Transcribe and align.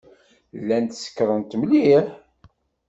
Llant 0.59 0.99
sekṛent 1.03 1.57
mliḥ. 1.61 2.05